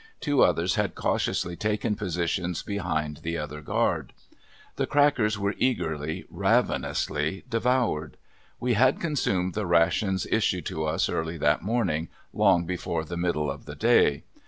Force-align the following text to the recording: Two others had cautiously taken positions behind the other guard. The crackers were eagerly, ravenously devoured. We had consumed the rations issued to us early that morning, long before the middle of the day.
Two 0.19 0.41
others 0.41 0.73
had 0.73 0.95
cautiously 0.95 1.55
taken 1.55 1.93
positions 1.95 2.63
behind 2.63 3.17
the 3.17 3.37
other 3.37 3.61
guard. 3.61 4.13
The 4.77 4.87
crackers 4.87 5.37
were 5.37 5.53
eagerly, 5.59 6.25
ravenously 6.31 7.43
devoured. 7.47 8.17
We 8.59 8.73
had 8.73 8.99
consumed 8.99 9.53
the 9.53 9.67
rations 9.67 10.25
issued 10.31 10.65
to 10.65 10.85
us 10.85 11.07
early 11.07 11.37
that 11.37 11.61
morning, 11.61 12.07
long 12.33 12.65
before 12.65 13.05
the 13.05 13.15
middle 13.15 13.51
of 13.51 13.65
the 13.65 13.75
day. 13.75 14.23